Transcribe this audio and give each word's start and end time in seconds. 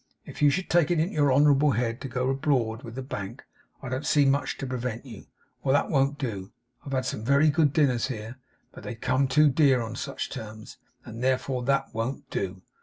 If 0.25 0.41
you 0.41 0.49
should 0.49 0.67
take 0.67 0.89
it 0.89 0.99
into 0.99 1.13
your 1.13 1.31
honourable 1.31 1.73
head 1.73 2.01
to 2.01 2.07
go 2.07 2.31
abroad 2.31 2.81
with 2.81 2.95
the 2.95 3.03
bank, 3.03 3.43
I 3.83 3.89
don't 3.89 4.03
see 4.03 4.25
much 4.25 4.57
to 4.57 4.65
prevent 4.65 5.05
you. 5.05 5.27
Well! 5.63 5.73
That 5.75 5.91
won't 5.91 6.17
do. 6.17 6.51
I've 6.83 6.93
had 6.93 7.05
some 7.05 7.23
very 7.23 7.51
good 7.51 7.71
dinners 7.71 8.07
here, 8.07 8.39
but 8.71 8.81
they'd 8.83 8.99
come 8.99 9.27
too 9.27 9.47
dear 9.47 9.79
on 9.79 9.95
such 9.95 10.31
terms; 10.31 10.77
and 11.05 11.23
therefore, 11.23 11.61
that 11.65 11.93
won't 11.93 12.27
do. 12.31 12.63